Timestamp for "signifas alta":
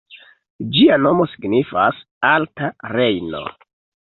1.33-2.73